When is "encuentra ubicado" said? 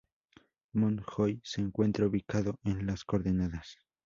1.61-2.57